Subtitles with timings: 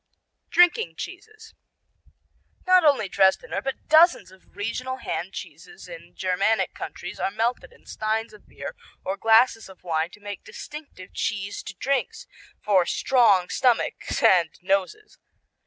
[0.49, 1.53] Drinking cheeses
[2.65, 7.85] Not only Dresdener, but dozens of regional hand cheeses in Germanic countries are melted in
[7.85, 8.75] steins of beer
[9.05, 12.25] or glasses of wine to make distinctive cheesed drinks
[12.63, 15.19] for strong stomachs and noses.